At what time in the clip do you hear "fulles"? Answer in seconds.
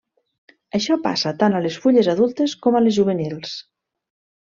1.85-2.11